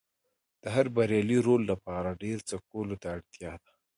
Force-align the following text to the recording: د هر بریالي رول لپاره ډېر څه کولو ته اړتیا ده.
د 0.61 0.63
هر 0.75 0.85
بریالي 0.95 1.37
رول 1.47 1.61
لپاره 1.71 2.17
ډېر 2.23 2.39
څه 2.49 2.55
کولو 2.69 2.95
ته 3.01 3.07
اړتیا 3.17 3.53
ده. 3.63 3.71